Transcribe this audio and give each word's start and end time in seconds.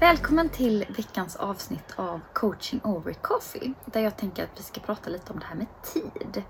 Välkommen 0.00 0.48
till 0.48 0.84
veckans 0.88 1.36
avsnitt 1.36 1.94
av 1.96 2.20
Coaching 2.32 2.80
Over 2.84 3.12
Coffee 3.12 3.72
där 3.84 4.00
jag 4.00 4.16
tänker 4.16 4.44
att 4.44 4.50
vi 4.58 4.62
ska 4.62 4.80
prata 4.80 5.10
lite 5.10 5.32
om 5.32 5.38
det 5.38 5.46
här 5.46 5.54
med 5.54 5.66
tid. 5.82 6.42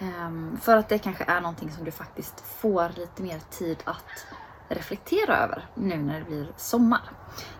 Ehm, 0.00 0.58
för 0.62 0.76
att 0.76 0.88
det 0.88 0.98
kanske 0.98 1.24
är 1.24 1.40
någonting 1.40 1.70
som 1.70 1.84
du 1.84 1.90
faktiskt 1.90 2.40
får 2.40 2.88
lite 2.96 3.22
mer 3.22 3.40
tid 3.50 3.76
att 3.84 4.26
reflektera 4.68 5.36
över 5.36 5.66
nu 5.74 5.96
när 5.96 6.18
det 6.18 6.24
blir 6.24 6.52
sommar. 6.56 7.10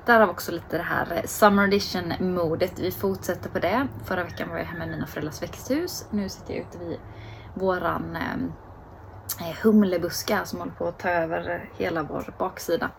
Därav 0.07 0.31
också 0.31 0.53
lite 0.53 0.77
det 0.77 0.83
här 0.83 1.23
Summer 1.27 1.65
Edition-modet. 1.65 2.79
Vi 2.79 2.91
fortsätter 2.91 3.51
på 3.51 3.59
det. 3.59 3.87
Förra 4.05 4.25
veckan 4.25 4.49
var 4.49 4.59
jag 4.59 4.65
hemma 4.65 4.85
i 4.85 4.91
mina 4.91 5.07
föräldrars 5.07 5.43
växthus. 5.43 6.07
Nu 6.11 6.29
sitter 6.29 6.55
jag 6.55 6.61
ute 6.61 6.79
vid 6.79 6.99
våran 7.55 8.17
ehm, 8.17 8.53
eh, 9.41 9.57
humlebuska 9.63 10.45
som 10.45 10.59
håller 10.59 10.73
på 10.73 10.89
att 10.89 10.99
ta 10.99 11.09
över 11.09 11.71
hela 11.77 12.03
vår 12.03 12.35
baksida. 12.39 12.91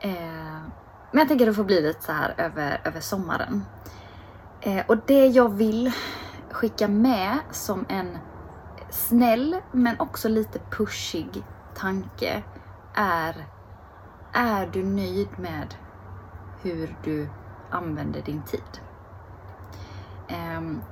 Ehm, 0.00 0.70
men 1.14 1.18
jag 1.18 1.28
tänker 1.28 1.44
att 1.44 1.50
det 1.50 1.56
får 1.56 1.64
bli 1.64 1.82
lite 1.82 2.04
så 2.04 2.12
här 2.12 2.34
över, 2.38 2.80
över 2.84 3.00
sommaren. 3.00 3.64
Eh, 4.60 4.86
och 4.86 4.96
det 5.06 5.26
jag 5.26 5.48
vill 5.48 5.92
skicka 6.50 6.88
med 6.88 7.38
som 7.50 7.84
en 7.88 8.18
snäll 8.90 9.56
men 9.72 10.00
också 10.00 10.28
lite 10.28 10.58
pushig 10.70 11.44
tanke 11.74 12.42
är 12.94 13.46
Är 14.32 14.66
du 14.66 14.82
nöjd 14.82 15.28
med 15.38 15.74
hur 16.62 16.96
du 17.04 17.28
använder 17.70 18.22
din 18.22 18.42
tid? 18.42 18.80
Um, 20.58 20.82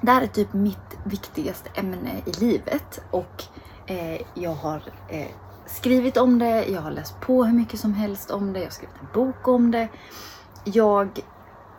det 0.00 0.12
här 0.12 0.22
är 0.22 0.26
typ 0.26 0.52
mitt 0.52 0.98
viktigaste 1.04 1.70
ämne 1.74 2.22
i 2.26 2.32
livet 2.32 3.02
och 3.10 3.44
eh, 3.86 4.20
jag 4.34 4.54
har 4.54 4.82
eh, 5.08 5.30
skrivit 5.70 6.16
om 6.16 6.38
det, 6.38 6.64
jag 6.64 6.80
har 6.80 6.90
läst 6.90 7.20
på 7.20 7.44
hur 7.44 7.52
mycket 7.52 7.80
som 7.80 7.94
helst 7.94 8.30
om 8.30 8.52
det, 8.52 8.58
jag 8.58 8.66
har 8.66 8.70
skrivit 8.70 8.96
en 9.00 9.08
bok 9.14 9.48
om 9.48 9.70
det. 9.70 9.88
Jag 10.64 11.20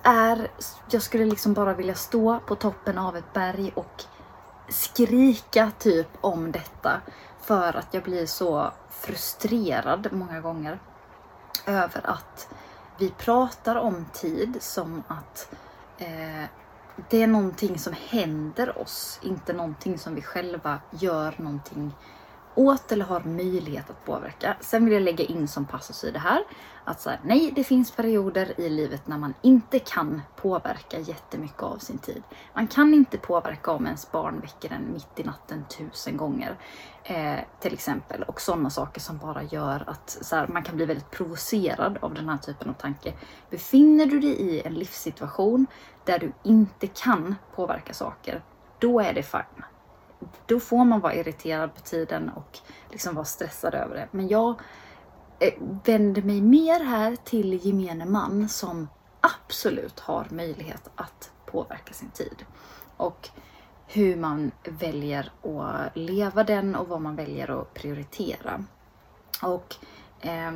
är, 0.03 0.52
jag 0.92 1.02
skulle 1.02 1.25
liksom 1.25 1.53
bara 1.53 1.73
vilja 1.73 1.95
stå 1.95 2.39
på 2.39 2.56
toppen 2.56 2.97
av 2.97 3.17
ett 3.17 3.34
berg 3.34 3.72
och 3.75 4.03
skrika 4.69 5.72
typ 5.80 6.08
om 6.22 6.52
detta 6.52 7.02
för 7.42 7.78
att 7.78 7.94
jag 7.94 8.03
blir 8.03 8.25
så 8.25 8.72
frustrerad 8.89 10.08
många 10.12 10.42
gånger 10.42 10.80
över 11.66 12.09
att 12.09 12.50
vi 12.97 13.09
pratar 13.09 13.75
om 13.75 14.06
tid 14.14 14.58
som 14.59 15.03
att 15.08 15.50
eh, 15.97 16.45
det 17.09 17.23
är 17.23 17.28
någonting 17.28 17.80
som 17.80 17.94
händer 18.09 18.81
oss, 18.81 19.19
inte 19.23 19.53
någonting 19.53 20.00
som 20.00 20.16
vi 20.16 20.22
själva 20.22 20.80
gör 20.92 21.34
någonting 21.38 21.94
åt 22.55 22.91
eller 22.91 23.05
har 23.05 23.23
möjlighet 23.23 23.89
att 23.89 24.05
påverka. 24.05 24.57
Sen 24.59 24.85
vill 24.85 24.94
jag 24.94 25.03
lägga 25.03 25.25
in 25.25 25.47
som 25.47 25.66
passus 25.66 26.03
i 26.03 26.11
det 26.11 26.19
här 26.19 26.44
att 26.83 27.02
så 27.02 27.09
här, 27.09 27.19
nej, 27.23 27.52
det 27.55 27.63
finns 27.63 27.91
perioder 27.91 28.59
i 28.59 28.69
livet 28.69 29.07
när 29.07 29.17
man 29.17 29.34
inte 29.41 29.79
kan 29.79 30.22
påverka 30.35 31.00
jättemycket 31.00 31.63
av 31.63 31.78
sin 31.78 31.97
tid. 31.97 32.23
Man 32.53 32.67
kan 32.67 32.94
inte 32.94 33.17
påverka 33.17 33.72
om 33.72 33.85
ens 33.85 34.12
barn 34.12 34.39
väcker 34.39 34.72
en 34.72 34.94
mitt 34.94 35.19
i 35.19 35.23
natten 35.23 35.66
tusen 35.78 36.17
gånger. 36.17 36.57
Eh, 37.03 37.39
till 37.59 37.73
exempel. 37.73 38.23
Och 38.23 38.41
sådana 38.41 38.69
saker 38.69 39.01
som 39.01 39.18
bara 39.18 39.44
gör 39.44 39.83
att 39.88 40.09
så 40.22 40.35
här, 40.35 40.47
man 40.47 40.63
kan 40.63 40.75
bli 40.75 40.85
väldigt 40.85 41.12
provocerad 41.12 41.97
av 42.01 42.13
den 42.13 42.29
här 42.29 42.38
typen 42.38 42.69
av 42.69 42.73
tanke. 42.73 43.13
Befinner 43.50 44.06
du 44.06 44.19
dig 44.19 44.41
i 44.41 44.62
en 44.62 44.73
livssituation 44.73 45.68
där 46.06 46.19
du 46.19 46.31
inte 46.44 46.88
kan 46.88 47.35
påverka 47.56 47.94
saker, 47.94 48.44
då 48.79 49.00
är 49.00 49.13
det 49.13 49.23
fine 49.23 49.66
då 50.45 50.59
får 50.59 50.85
man 50.85 50.99
vara 50.99 51.15
irriterad 51.15 51.75
på 51.75 51.81
tiden 51.81 52.29
och 52.29 52.59
liksom 52.89 53.15
vara 53.15 53.25
stressad 53.25 53.73
över 53.73 53.95
det. 53.95 54.07
Men 54.11 54.27
jag 54.27 54.61
eh, 55.39 55.53
vänder 55.85 56.21
mig 56.21 56.41
mer 56.41 56.83
här 56.83 57.15
till 57.15 57.65
gemene 57.65 58.05
man 58.05 58.49
som 58.49 58.87
absolut 59.21 59.99
har 59.99 60.27
möjlighet 60.29 60.89
att 60.95 61.31
påverka 61.45 61.93
sin 61.93 62.09
tid. 62.09 62.45
Och 62.97 63.29
hur 63.87 64.15
man 64.15 64.51
väljer 64.63 65.31
att 65.43 65.97
leva 65.97 66.43
den 66.43 66.75
och 66.75 66.88
vad 66.88 67.01
man 67.01 67.15
väljer 67.15 67.61
att 67.61 67.73
prioritera. 67.73 68.65
Och 69.41 69.75
eh, 70.21 70.51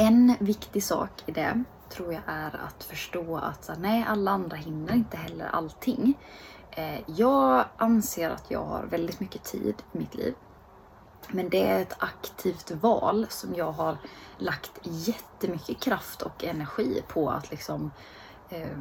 En 0.00 0.36
viktig 0.40 0.82
sak 0.84 1.10
i 1.26 1.32
det 1.32 1.64
tror 1.90 2.12
jag 2.12 2.22
är 2.26 2.60
att 2.66 2.84
förstå 2.84 3.36
att 3.36 3.64
så, 3.64 3.74
nej, 3.78 4.04
alla 4.08 4.30
andra 4.30 4.56
hinner 4.56 4.94
inte 4.94 5.16
heller 5.16 5.46
allting. 5.46 6.18
Eh, 6.70 7.00
jag 7.06 7.64
anser 7.76 8.30
att 8.30 8.50
jag 8.50 8.64
har 8.64 8.82
väldigt 8.82 9.20
mycket 9.20 9.44
tid 9.44 9.74
i 9.92 9.98
mitt 9.98 10.14
liv. 10.14 10.34
Men 11.28 11.48
det 11.48 11.66
är 11.66 11.82
ett 11.82 11.96
aktivt 11.98 12.70
val 12.70 13.26
som 13.28 13.54
jag 13.54 13.72
har 13.72 13.96
lagt 14.38 14.72
jättemycket 14.82 15.80
kraft 15.80 16.22
och 16.22 16.44
energi 16.44 17.02
på 17.08 17.30
att 17.30 17.50
liksom 17.50 17.90
eh, 18.48 18.78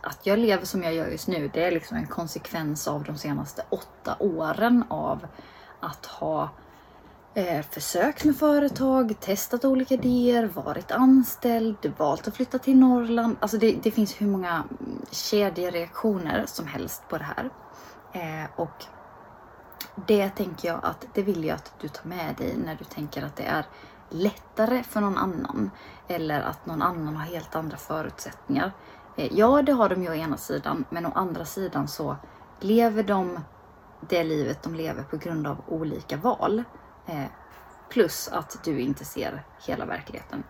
att 0.00 0.26
jag 0.26 0.38
lever 0.38 0.64
som 0.64 0.82
jag 0.82 0.94
gör 0.94 1.06
just 1.06 1.28
nu, 1.28 1.50
det 1.54 1.64
är 1.64 1.70
liksom 1.70 1.96
en 1.96 2.06
konsekvens 2.06 2.88
av 2.88 3.04
de 3.04 3.16
senaste 3.16 3.64
åtta 3.70 4.16
åren 4.18 4.84
av 4.88 5.26
att 5.80 6.06
ha 6.06 6.50
eh, 7.34 7.62
försökt 7.70 8.24
med 8.24 8.36
företag, 8.36 9.14
testat 9.20 9.64
olika 9.64 9.94
idéer, 9.94 10.50
varit 10.54 10.90
anställd, 10.90 11.92
valt 11.96 12.28
att 12.28 12.36
flytta 12.36 12.58
till 12.58 12.76
Norrland. 12.78 13.36
Alltså 13.40 13.58
det, 13.58 13.78
det 13.82 13.90
finns 13.90 14.20
hur 14.20 14.26
många 14.26 14.64
kedjereaktioner 15.10 16.44
som 16.46 16.66
helst 16.66 17.02
på 17.08 17.18
det 17.18 17.24
här. 17.24 17.50
Eh, 18.12 18.50
och 18.56 18.84
det 20.06 20.28
tänker 20.28 20.68
jag 20.68 20.80
att 20.82 21.06
det 21.14 21.22
vill 21.22 21.44
jag 21.44 21.54
att 21.54 21.72
du 21.80 21.88
tar 21.88 22.08
med 22.08 22.34
dig 22.38 22.56
när 22.64 22.74
du 22.74 22.84
tänker 22.84 23.24
att 23.24 23.36
det 23.36 23.44
är 23.44 23.66
lättare 24.10 24.82
för 24.82 25.00
någon 25.00 25.18
annan 25.18 25.70
eller 26.08 26.40
att 26.40 26.66
någon 26.66 26.82
annan 26.82 27.16
har 27.16 27.24
helt 27.24 27.56
andra 27.56 27.76
förutsättningar. 27.76 28.72
Eh, 29.16 29.28
ja, 29.32 29.62
det 29.62 29.72
har 29.72 29.88
de 29.88 30.02
ju 30.02 30.10
å 30.10 30.14
ena 30.14 30.36
sidan, 30.36 30.84
men 30.90 31.06
å 31.06 31.12
andra 31.14 31.44
sidan 31.44 31.88
så 31.88 32.16
lever 32.60 33.02
de 33.02 33.40
det 34.08 34.24
livet 34.24 34.62
de 34.62 34.74
lever 34.74 35.02
på 35.02 35.16
grund 35.16 35.46
av 35.46 35.56
olika 35.68 36.16
val. 36.16 36.64
Eh, 37.06 37.26
plus 37.88 38.28
att 38.28 38.64
du 38.64 38.80
inte 38.80 39.04
ser 39.04 39.42
hela 39.66 39.84
verkligheten. 39.84 40.44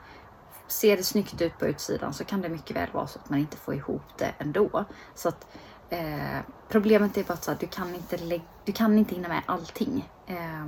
Ser 0.67 0.97
det 0.97 1.03
snyggt 1.03 1.41
ut 1.41 1.59
på 1.59 1.67
utsidan 1.67 2.15
så 2.15 2.25
kan 2.25 2.41
det 2.41 2.49
mycket 2.49 2.77
väl 2.77 2.89
vara 2.93 3.07
så 3.07 3.19
att 3.19 3.31
man 3.31 3.39
inte 3.39 3.57
får 3.57 3.75
ihop 3.75 4.19
det 4.19 4.35
ändå. 4.39 4.85
Så 5.15 5.29
att, 5.29 5.47
eh, 5.91 6.39
problemet 6.69 7.17
är 7.17 7.25
bara 7.25 7.53
att 7.53 7.61
du 7.61 7.67
kan 7.67 7.95
inte, 7.95 8.41
du 8.65 8.73
kan 8.73 8.99
inte 8.99 9.15
hinna 9.15 9.29
med 9.29 9.43
allting. 9.47 10.09
Eh, 10.27 10.67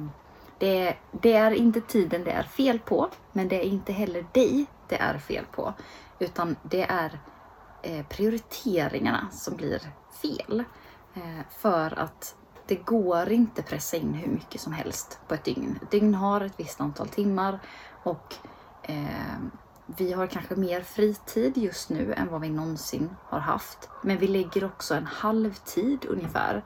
det, 0.58 0.96
det, 1.12 1.32
är 1.32 1.50
inte 1.50 1.80
tiden 1.80 2.24
det 2.24 2.30
är 2.30 2.42
fel 2.42 2.78
på, 2.78 3.10
men 3.32 3.48
det 3.48 3.56
är 3.56 3.68
inte 3.68 3.92
heller 3.92 4.26
dig 4.32 4.66
det 4.88 4.96
är 4.96 5.18
fel 5.18 5.44
på. 5.52 5.74
Utan 6.18 6.56
det 6.62 6.82
är 6.82 7.20
eh, 7.82 8.06
prioriteringarna 8.06 9.28
som 9.32 9.56
blir 9.56 9.82
fel. 10.22 10.64
Eh, 11.14 11.40
för 11.50 11.98
att 11.98 12.34
det 12.66 12.76
går 12.76 13.32
inte 13.32 13.62
pressa 13.62 13.96
in 13.96 14.14
hur 14.14 14.32
mycket 14.32 14.60
som 14.60 14.72
helst 14.72 15.20
på 15.28 15.34
ett 15.34 15.44
dygn. 15.44 15.78
Ett 15.82 15.90
dygn 15.90 16.14
har 16.14 16.40
ett 16.40 16.54
visst 16.56 16.80
antal 16.80 17.08
timmar 17.08 17.58
och 18.02 18.34
eh, 18.82 19.38
vi 19.86 20.12
har 20.12 20.26
kanske 20.26 20.56
mer 20.56 20.80
fritid 20.80 21.56
just 21.56 21.90
nu 21.90 22.12
än 22.12 22.28
vad 22.30 22.40
vi 22.40 22.50
någonsin 22.50 23.16
har 23.22 23.38
haft. 23.38 23.88
Men 24.02 24.18
vi 24.18 24.26
lägger 24.28 24.64
också 24.64 24.94
en 24.94 25.06
halvtid 25.06 26.06
ungefär 26.08 26.64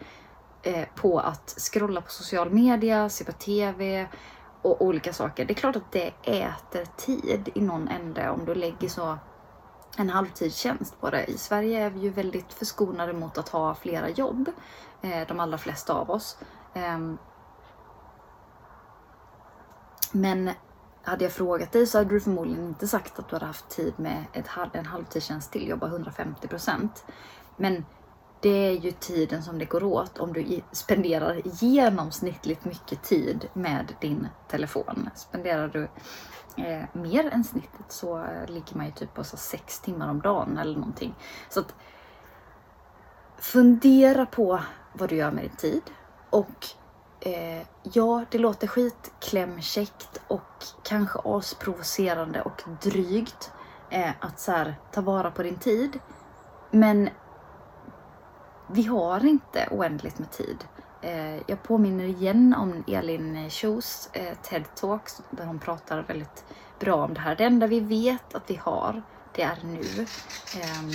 eh, 0.63 0.89
på 0.95 1.19
att 1.19 1.55
scrolla 1.59 2.01
på 2.01 2.11
social 2.11 2.51
media, 2.51 3.09
se 3.09 3.25
på 3.25 3.33
TV 3.33 4.09
och 4.63 4.83
olika 4.83 5.13
saker. 5.13 5.45
Det 5.45 5.53
är 5.53 5.55
klart 5.55 5.77
att 5.77 5.93
det 5.93 6.13
äter 6.23 6.85
tid 6.97 7.49
i 7.55 7.61
någon 7.61 7.89
ände 7.89 8.31
om 8.31 8.45
du 8.45 8.55
lägger 8.55 8.89
så 8.89 9.19
en 9.97 10.11
halvtidstjänst 10.11 11.01
på 11.01 11.11
det. 11.11 11.25
I 11.25 11.39
Sverige 11.39 11.85
är 11.85 11.91
vi 11.91 12.01
ju 12.01 12.11
väldigt 12.11 12.53
förskonade 12.53 13.13
mot 13.13 13.39
att 13.39 13.49
ha 13.49 13.75
flera 13.75 14.09
jobb. 14.09 14.51
Eh, 15.03 15.27
de 15.29 15.41
allra 15.41 15.59
flesta 15.59 15.95
av 15.95 16.11
oss. 16.11 16.39
Ehm, 16.75 17.19
men 20.13 20.51
hade 21.03 21.25
jag 21.25 21.33
frågat 21.33 21.73
dig 21.73 21.87
så 21.87 21.99
hade 21.99 22.11
du 22.11 22.21
förmodligen 22.21 22.67
inte 22.67 22.89
sagt 22.89 23.19
att 23.19 23.29
du 23.29 23.37
hade 23.37 23.47
haft 23.47 23.69
tid 23.69 23.93
med 23.97 24.25
ett, 24.33 24.47
en 24.73 24.87
halvtidstjänst 24.87 25.53
till, 25.53 25.69
jobba 25.69 25.87
150 25.87 26.49
procent. 26.49 27.05
Men 27.57 27.85
det 28.41 28.67
är 28.69 28.73
ju 28.73 28.91
tiden 28.91 29.43
som 29.43 29.59
det 29.59 29.65
går 29.65 29.85
åt 29.85 30.19
om 30.19 30.33
du 30.33 30.61
spenderar 30.73 31.43
genomsnittligt 31.45 32.65
mycket 32.65 33.03
tid 33.03 33.49
med 33.53 33.95
din 34.01 34.29
telefon. 34.49 35.11
Spenderar 35.15 35.69
du 35.69 35.89
eh, 36.57 36.85
mer 36.93 37.31
än 37.31 37.45
snittet 37.45 37.93
så 37.93 38.19
eh, 38.19 38.47
ligger 38.47 38.77
man 38.77 38.87
ju 38.87 38.93
typ 38.93 39.15
på 39.15 39.25
så 39.25 39.37
sex 39.37 39.81
timmar 39.81 40.11
om 40.11 40.21
dagen 40.21 40.59
eller 40.59 40.79
någonting. 40.79 41.15
Så 41.49 41.61
att 41.61 41.75
fundera 43.39 44.27
på 44.27 44.61
vad 44.93 45.09
du 45.09 45.17
gör 45.17 45.31
med 45.31 45.45
din 45.45 45.57
tid 45.57 45.83
och 46.31 46.67
eh, 47.21 47.67
ja, 47.83 48.25
det 48.31 48.39
låter 48.39 48.67
skitklämkäckt 48.67 50.21
och 50.29 50.65
kanske 50.83 51.19
asprovocerande 51.25 52.43
och 52.43 52.63
drygt 52.83 53.53
eh, 53.91 54.11
att 54.21 54.41
så 54.41 54.53
här, 54.53 54.75
ta 54.93 55.01
vara 55.01 55.31
på 55.31 55.43
din 55.43 55.59
tid. 55.59 55.99
Men 56.71 57.09
vi 58.67 58.83
har 58.83 59.27
inte 59.27 59.69
oändligt 59.71 60.19
med 60.19 60.31
tid. 60.31 60.65
Eh, 61.03 61.37
jag 61.47 61.63
påminner 61.63 62.05
igen 62.05 62.55
om 62.59 62.85
Elin 62.87 63.51
Chos 63.51 64.09
eh, 64.13 64.35
TED 64.43 64.65
Talks 64.75 65.23
där 65.31 65.45
hon 65.47 65.59
pratar 65.59 66.03
väldigt 66.03 66.45
bra 66.81 67.05
om 67.05 67.15
det 67.15 67.21
här. 67.21 67.37
Det 67.37 67.45
enda 67.45 67.67
vi 67.67 67.81
vet 67.81 68.35
att 68.35 68.51
vi 68.51 68.57
har, 68.57 69.03
det 69.35 69.43
är 69.43 69.59
nu. 69.65 70.07
Ehm, 70.61 70.91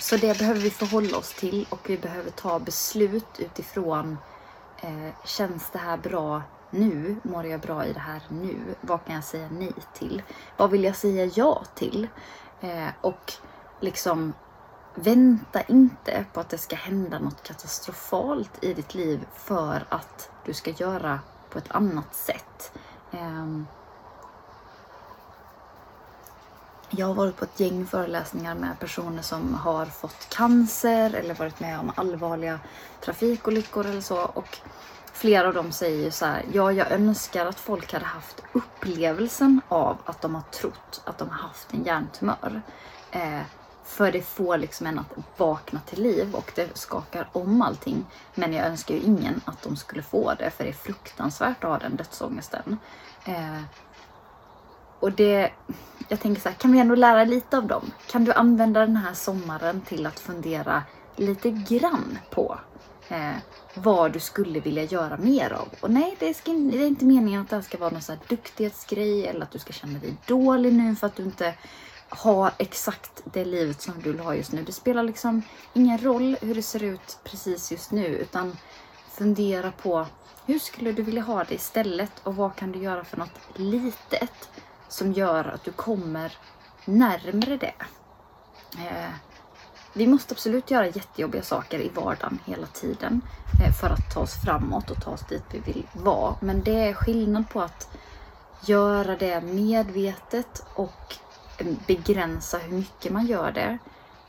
så 0.00 0.16
det 0.16 0.38
behöver 0.38 0.60
vi 0.60 0.70
förhålla 0.70 1.18
oss 1.18 1.34
till 1.34 1.66
och 1.70 1.90
vi 1.90 1.98
behöver 1.98 2.30
ta 2.30 2.58
beslut 2.58 3.38
utifrån 3.38 4.18
eh, 4.82 5.14
Känns 5.24 5.70
det 5.70 5.78
här 5.78 5.96
bra 5.96 6.42
nu? 6.70 7.16
Mår 7.22 7.46
jag 7.46 7.60
bra 7.60 7.86
i 7.86 7.92
det 7.92 8.00
här 8.00 8.22
nu? 8.28 8.56
Vad 8.80 9.04
kan 9.04 9.14
jag 9.14 9.24
säga 9.24 9.48
nej 9.50 9.72
till? 9.94 10.22
Vad 10.56 10.70
vill 10.70 10.84
jag 10.84 10.96
säga 10.96 11.30
ja 11.34 11.62
till? 11.74 12.08
Eh, 12.60 12.88
och 13.00 13.32
liksom 13.80 14.32
Vänta 14.98 15.62
inte 15.62 16.24
på 16.32 16.40
att 16.40 16.48
det 16.48 16.58
ska 16.58 16.76
hända 16.76 17.18
något 17.18 17.42
katastrofalt 17.42 18.64
i 18.64 18.74
ditt 18.74 18.94
liv 18.94 19.26
för 19.34 19.84
att 19.88 20.30
du 20.44 20.54
ska 20.54 20.70
göra 20.70 21.20
på 21.50 21.58
ett 21.58 21.70
annat 21.70 22.14
sätt. 22.14 22.72
Ehm, 23.12 23.66
jag 26.90 27.06
har 27.06 27.14
varit 27.14 27.36
på 27.36 27.44
ett 27.44 27.60
gäng 27.60 27.86
föreläsningar 27.86 28.54
med 28.54 28.78
personer 28.80 29.22
som 29.22 29.54
har 29.54 29.86
fått 29.86 30.28
cancer 30.28 31.14
eller 31.14 31.34
varit 31.34 31.60
med 31.60 31.78
om 31.78 31.92
allvarliga 31.94 32.60
trafikolyckor 33.00 33.86
eller 33.86 34.00
så. 34.00 34.20
Och 34.20 34.58
flera 35.12 35.48
av 35.48 35.54
dem 35.54 35.72
säger 35.72 36.10
så 36.10 36.26
här, 36.26 36.44
ja 36.52 36.72
jag 36.72 36.92
önskar 36.92 37.46
att 37.46 37.60
folk 37.60 37.92
hade 37.92 38.04
haft 38.04 38.42
upplevelsen 38.52 39.60
av 39.68 39.96
att 40.04 40.22
de 40.22 40.34
har 40.34 40.42
trott 40.42 41.02
att 41.04 41.18
de 41.18 41.28
har 41.28 41.48
haft 41.48 41.74
en 41.74 41.84
hjärntumör. 41.84 42.62
Eh, 43.10 43.40
för 43.86 44.12
det 44.12 44.22
får 44.22 44.58
liksom 44.58 44.86
en 44.86 44.98
att 44.98 45.06
vakna 45.36 45.80
till 45.86 46.02
liv 46.02 46.34
och 46.34 46.52
det 46.54 46.78
skakar 46.78 47.28
om 47.32 47.62
allting. 47.62 48.06
Men 48.34 48.52
jag 48.52 48.66
önskar 48.66 48.94
ju 48.94 49.00
ingen 49.00 49.40
att 49.44 49.62
de 49.62 49.76
skulle 49.76 50.02
få 50.02 50.34
det 50.34 50.50
för 50.50 50.64
det 50.64 50.70
är 50.70 50.74
fruktansvärt 50.74 51.64
att 51.64 51.70
ha 51.70 51.78
den 51.78 51.96
dödsångesten. 51.96 52.78
Eh, 53.24 53.62
och 55.00 55.12
det, 55.12 55.50
jag 56.08 56.20
tänker 56.20 56.42
så 56.42 56.48
här, 56.48 56.56
kan 56.56 56.72
vi 56.72 56.78
ändå 56.78 56.94
lära 56.94 57.24
lite 57.24 57.58
av 57.58 57.66
dem? 57.66 57.90
Kan 58.06 58.24
du 58.24 58.32
använda 58.32 58.80
den 58.80 58.96
här 58.96 59.14
sommaren 59.14 59.80
till 59.80 60.06
att 60.06 60.18
fundera 60.18 60.82
lite 61.16 61.50
grann 61.50 62.18
på 62.30 62.58
eh, 63.08 63.36
vad 63.74 64.12
du 64.12 64.20
skulle 64.20 64.60
vilja 64.60 64.82
göra 64.82 65.16
mer 65.16 65.52
av? 65.52 65.68
Och 65.80 65.90
nej, 65.90 66.16
det, 66.18 66.34
ska, 66.34 66.52
det 66.52 66.82
är 66.82 66.86
inte 66.86 67.04
meningen 67.04 67.40
att 67.40 67.48
det 67.48 67.56
här 67.56 67.62
ska 67.62 67.78
vara 67.78 67.90
någon 67.90 68.02
så 68.02 68.12
här 68.12 68.20
duktighetsgrej 68.28 69.26
eller 69.26 69.42
att 69.42 69.50
du 69.50 69.58
ska 69.58 69.72
känna 69.72 69.98
dig 69.98 70.16
dålig 70.26 70.72
nu 70.72 70.96
för 70.96 71.06
att 71.06 71.16
du 71.16 71.22
inte 71.22 71.54
ha 72.10 72.50
exakt 72.58 73.22
det 73.24 73.44
livet 73.44 73.82
som 73.82 73.94
du 74.02 74.12
vill 74.12 74.20
ha 74.20 74.34
just 74.34 74.52
nu. 74.52 74.62
Det 74.62 74.72
spelar 74.72 75.02
liksom 75.02 75.42
ingen 75.72 75.98
roll 75.98 76.36
hur 76.40 76.54
det 76.54 76.62
ser 76.62 76.82
ut 76.82 77.18
precis 77.24 77.72
just 77.72 77.90
nu 77.90 78.06
utan 78.06 78.56
fundera 79.10 79.72
på 79.72 80.06
hur 80.46 80.58
skulle 80.58 80.92
du 80.92 81.02
vilja 81.02 81.22
ha 81.22 81.44
det 81.44 81.54
istället 81.54 82.12
och 82.22 82.36
vad 82.36 82.56
kan 82.56 82.72
du 82.72 82.78
göra 82.78 83.04
för 83.04 83.16
något 83.16 83.40
litet 83.54 84.48
som 84.88 85.12
gör 85.12 85.44
att 85.44 85.64
du 85.64 85.72
kommer 85.72 86.32
närmre 86.84 87.56
det. 87.56 87.74
Eh, 88.78 89.10
vi 89.92 90.06
måste 90.06 90.34
absolut 90.34 90.70
göra 90.70 90.86
jättejobbiga 90.86 91.42
saker 91.42 91.78
i 91.78 91.88
vardagen 91.88 92.38
hela 92.44 92.66
tiden 92.66 93.20
eh, 93.64 93.72
för 93.72 93.90
att 93.90 94.14
ta 94.14 94.20
oss 94.20 94.34
framåt 94.44 94.90
och 94.90 95.02
ta 95.02 95.10
oss 95.10 95.26
dit 95.28 95.42
vi 95.50 95.58
vill 95.58 95.86
vara. 95.92 96.36
Men 96.40 96.62
det 96.62 96.88
är 96.88 96.94
skillnad 96.94 97.50
på 97.50 97.60
att 97.60 97.88
göra 98.66 99.16
det 99.16 99.40
medvetet 99.40 100.62
och 100.74 101.16
begränsa 101.86 102.58
hur 102.58 102.76
mycket 102.76 103.12
man 103.12 103.26
gör 103.26 103.52
det. 103.52 103.78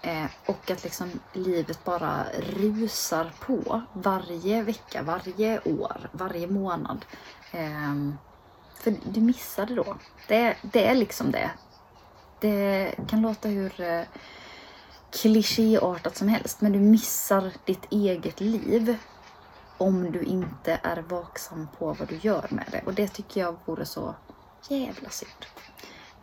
Eh, 0.01 0.25
och 0.45 0.71
att 0.71 0.83
liksom 0.83 1.11
livet 1.33 1.83
bara 1.83 2.25
rusar 2.39 3.31
på 3.39 3.81
varje 3.93 4.61
vecka, 4.61 5.01
varje 5.01 5.59
år, 5.59 6.09
varje 6.11 6.47
månad. 6.47 7.05
Eh, 7.51 7.95
för 8.75 8.95
du 9.03 9.21
missar 9.21 9.65
det 9.65 9.75
då. 9.75 9.97
Det, 10.27 10.55
det 10.61 10.87
är 10.87 10.95
liksom 10.95 11.31
det. 11.31 11.51
Det 12.39 12.95
kan 13.07 13.21
låta 13.21 13.47
hur 13.47 13.81
eh, 13.81 14.03
klichéartat 15.11 16.17
som 16.17 16.27
helst 16.27 16.61
men 16.61 16.71
du 16.71 16.79
missar 16.79 17.51
ditt 17.65 17.91
eget 17.91 18.41
liv 18.41 18.97
om 19.77 20.11
du 20.11 20.21
inte 20.21 20.79
är 20.83 20.97
vaksam 20.97 21.67
på 21.79 21.93
vad 21.93 22.07
du 22.07 22.17
gör 22.21 22.47
med 22.49 22.65
det. 22.71 22.81
Och 22.85 22.93
det 22.93 23.07
tycker 23.07 23.41
jag 23.41 23.55
vore 23.65 23.85
så 23.85 24.15
jävla 24.69 25.09
synd. 25.09 25.45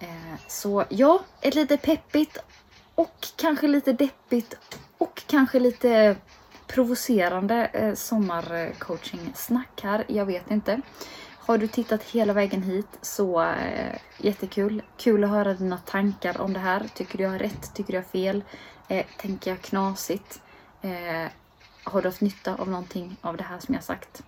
Eh, 0.05 0.39
så 0.49 0.85
ja, 0.89 1.25
ett 1.41 1.55
lite 1.55 1.77
peppigt 1.77 2.39
och 2.95 3.29
kanske 3.37 3.67
lite 3.67 3.93
deppigt 3.93 4.79
och 4.99 5.23
kanske 5.27 5.61
lite 5.61 6.17
provocerande 6.67 7.67
eh, 7.73 7.95
sommarcoaching-snack 7.95 9.81
här. 9.83 10.05
Jag 10.09 10.27
vet 10.27 10.51
inte. 10.51 10.81
Har 11.39 11.59
du 11.59 11.67
tittat 11.67 12.03
hela 12.03 12.33
vägen 12.33 12.63
hit 12.63 12.99
så 13.03 13.43
eh, 13.43 13.99
jättekul. 14.19 14.83
Kul 14.97 15.25
att 15.25 15.31
höra 15.31 15.55
dina 15.55 15.79
tankar 15.79 16.41
om 16.41 16.53
det 16.53 16.61
här. 16.61 16.89
Tycker 16.95 17.19
du 17.19 17.25
jag 17.25 17.31
har 17.31 17.39
rätt? 17.39 17.75
Tycker 17.75 17.93
du 17.93 17.97
jag 17.97 18.03
har 18.03 18.09
fel? 18.09 18.45
Eh, 18.89 19.07
tänker 19.19 19.51
jag 19.51 19.61
knasigt? 19.61 20.41
Eh, 20.83 21.31
har 21.85 22.03
du 22.03 22.09
haft 22.09 22.21
nytta 22.21 22.55
av 22.55 22.69
någonting 22.69 23.17
av 23.21 23.37
det 23.37 23.45
här 23.45 23.59
som 23.59 23.75
jag 23.75 23.85
sagt? 23.85 24.23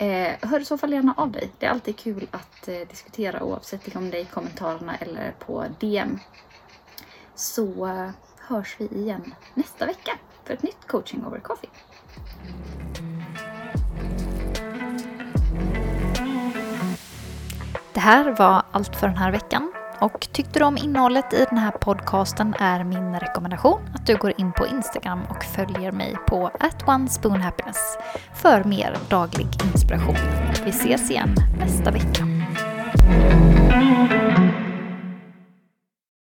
Eh, 0.00 0.34
hör 0.48 0.60
i 0.60 0.64
så 0.64 0.78
fall 0.78 0.92
gärna 0.92 1.14
av 1.16 1.32
dig. 1.32 1.50
Det 1.58 1.66
är 1.66 1.70
alltid 1.70 1.96
kul 1.96 2.28
att 2.30 2.68
eh, 2.68 2.88
diskutera 2.90 3.42
oavsett 3.42 3.96
om 3.96 4.10
det 4.10 4.18
är 4.18 4.22
i 4.22 4.24
kommentarerna 4.24 4.96
eller 4.96 5.34
på 5.38 5.64
DM. 5.80 6.18
Så 7.34 7.86
eh, 7.86 8.10
hörs 8.38 8.76
vi 8.78 8.84
igen 8.84 9.34
nästa 9.54 9.86
vecka 9.86 10.12
för 10.44 10.54
ett 10.54 10.62
nytt 10.62 10.86
coaching 10.86 11.26
over 11.26 11.40
coffee. 11.40 11.68
Det 17.92 18.00
här 18.00 18.36
var 18.38 18.62
allt 18.70 18.96
för 18.96 19.06
den 19.06 19.16
här 19.16 19.32
veckan. 19.32 19.67
Och 20.00 20.28
tyckte 20.32 20.58
du 20.58 20.64
om 20.64 20.76
innehållet 20.76 21.32
i 21.32 21.46
den 21.48 21.58
här 21.58 21.70
podcasten 21.70 22.54
är 22.58 22.84
min 22.84 23.14
rekommendation 23.14 23.80
att 23.94 24.06
du 24.06 24.16
går 24.16 24.32
in 24.36 24.52
på 24.52 24.66
Instagram 24.66 25.20
och 25.30 25.44
följer 25.44 25.92
mig 25.92 26.16
på 26.26 26.46
at 26.46 26.88
onespoonhappiness 26.88 27.98
för 28.34 28.64
mer 28.64 28.96
daglig 29.08 29.46
inspiration. 29.74 30.16
Vi 30.64 30.70
ses 30.70 31.10
igen 31.10 31.34
nästa 31.58 31.90
vecka. 31.90 32.24